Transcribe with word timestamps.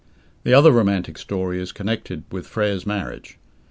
The 0.45 0.53
other 0.55 0.71
romantic 0.71 1.15
story 1.19 1.61
is 1.61 1.71
connected 1.71 2.23
with 2.31 2.47
Frere's 2.47 2.87
marriage. 2.87 3.37